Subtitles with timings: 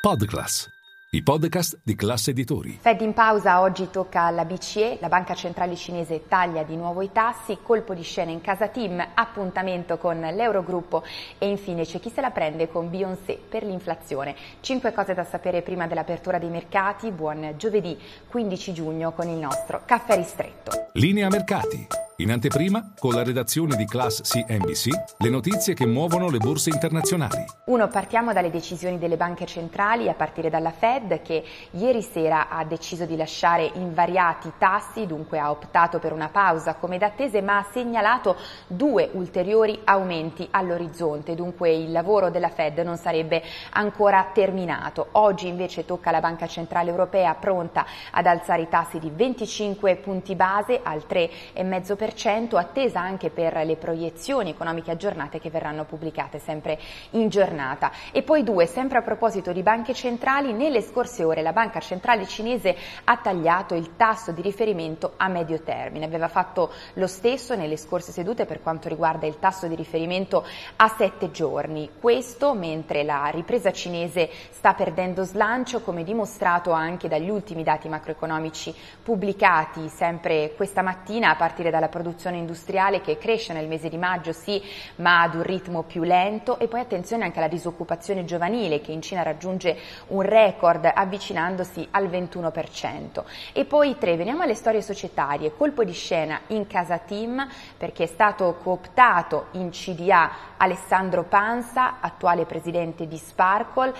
[0.00, 0.66] Podclass,
[1.10, 2.78] i podcast di classe editori.
[2.80, 7.12] Fed in pausa, oggi tocca alla BCE, la banca centrale cinese taglia di nuovo i
[7.12, 11.04] tassi, colpo di scena in casa team, appuntamento con l'Eurogruppo
[11.36, 14.34] e infine c'è chi se la prende con Beyoncé per l'inflazione.
[14.60, 19.82] Cinque cose da sapere prima dell'apertura dei mercati, buon giovedì 15 giugno con il nostro
[19.84, 20.88] caffè ristretto.
[20.94, 21.99] Linea mercati.
[22.20, 24.88] In anteprima, con la redazione di Class CNBC,
[25.20, 27.46] le notizie che muovono le borse internazionali.
[27.64, 32.62] Uno, partiamo dalle decisioni delle banche centrali, a partire dalla Fed, che ieri sera ha
[32.64, 37.66] deciso di lasciare invariati tassi, dunque ha optato per una pausa come d'attese, ma ha
[37.72, 45.08] segnalato due ulteriori aumenti all'orizzonte, dunque il lavoro della Fed non sarebbe ancora terminato.
[45.12, 50.34] Oggi invece tocca alla Banca Centrale Europea pronta ad alzare i tassi di 25 punti
[50.34, 52.08] base al 3,5%,
[52.56, 56.78] attesa anche per le proiezioni economiche aggiornate che verranno pubblicate sempre
[57.10, 57.90] in giornata.
[58.12, 62.26] E poi due, sempre a proposito di banche centrali, nelle scorse ore la banca centrale
[62.26, 66.04] cinese ha tagliato il tasso di riferimento a medio termine.
[66.04, 70.88] Aveva fatto lo stesso nelle scorse sedute per quanto riguarda il tasso di riferimento a
[70.88, 71.90] sette giorni.
[72.00, 78.74] Questo mentre la ripresa cinese sta perdendo slancio, come dimostrato anche dagli ultimi dati macroeconomici
[79.02, 84.32] pubblicati sempre questa mattina a partire dalla produzione industriale che cresce nel mese di maggio,
[84.32, 84.62] sì,
[84.96, 86.58] ma ad un ritmo più lento.
[86.58, 89.76] E poi attenzione anche alla disoccupazione giovanile che in Cina raggiunge
[90.08, 93.22] un record avvicinandosi al 21%.
[93.52, 98.06] E poi tre, veniamo alle storie societarie, colpo di scena in casa team perché è
[98.06, 103.92] stato cooptato in CDA Alessandro Panza, attuale presidente di Sparkle,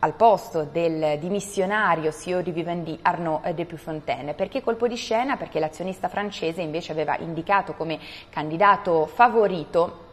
[0.00, 4.34] al posto del dimissionario CEO di Vivendi Arnaud de Puyfontaine.
[4.34, 5.36] Perché colpo di scena?
[5.36, 7.98] Perché l'azionista francese invece aveva indicato come
[8.30, 10.06] candidato favorito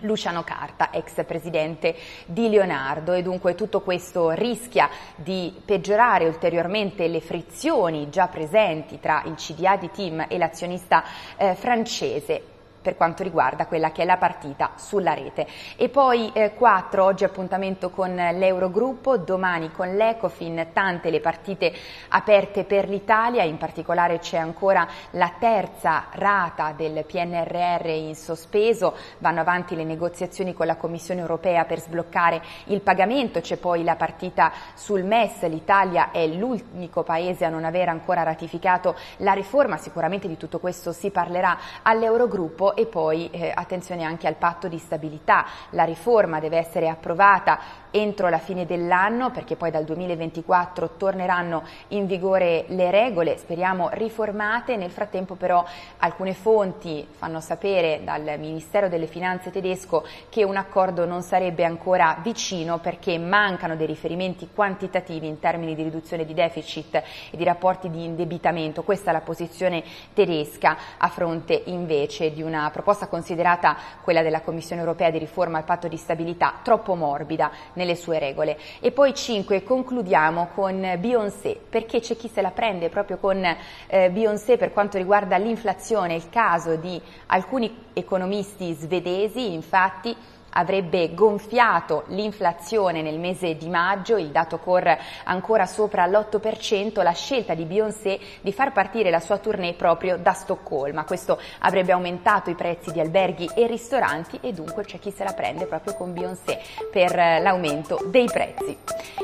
[0.00, 1.94] Luciano Carta, ex presidente
[2.26, 9.22] di Leonardo e dunque tutto questo rischia di peggiorare ulteriormente le frizioni già presenti tra
[9.24, 11.02] il CDA di Team e l'azionista
[11.36, 12.55] eh, francese
[12.86, 15.44] per quanto riguarda quella che è la partita sulla rete.
[15.74, 21.72] E poi eh, 4, oggi appuntamento con l'Eurogruppo, domani con l'Ecofin, tante le partite
[22.10, 29.40] aperte per l'Italia, in particolare c'è ancora la terza rata del PNRR in sospeso, vanno
[29.40, 34.52] avanti le negoziazioni con la Commissione europea per sbloccare il pagamento, c'è poi la partita
[34.74, 40.36] sul MES, l'Italia è l'unico paese a non aver ancora ratificato la riforma, sicuramente di
[40.36, 45.84] tutto questo si parlerà all'Eurogruppo e poi eh, attenzione anche al patto di stabilità, la
[45.84, 52.66] riforma deve essere approvata entro la fine dell'anno perché poi dal 2024 torneranno in vigore
[52.68, 55.64] le regole, speriamo riformate, nel frattempo però
[55.98, 62.18] alcune fonti fanno sapere dal Ministero delle Finanze tedesco che un accordo non sarebbe ancora
[62.22, 66.94] vicino perché mancano dei riferimenti quantitativi in termini di riduzione di deficit
[67.30, 69.82] e di rapporti di indebitamento, questa è la posizione
[70.12, 75.64] tedesca a fronte invece di una proposta considerata quella della Commissione europea di riforma al
[75.64, 78.58] patto di stabilità troppo morbida nelle sue regole.
[78.80, 84.10] E poi 5 concludiamo con Beyoncé, perché c'è chi se la prende proprio con eh,
[84.10, 90.14] Beyoncé per quanto riguarda l'inflazione, il caso di alcuni economisti svedesi, infatti
[90.56, 97.54] avrebbe gonfiato l'inflazione nel mese di maggio, il dato corre ancora sopra l'8%, la scelta
[97.54, 101.04] di Beyoncé di far partire la sua tournée proprio da Stoccolma.
[101.04, 105.32] Questo avrebbe aumentato i prezzi di alberghi e ristoranti e dunque c'è chi se la
[105.32, 108.76] prende proprio con Beyoncé per l'aumento dei prezzi.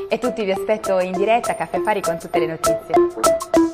[0.08, 3.71] E tutti vi aspetto in diretta a Caffè Fari con tutte le notizie.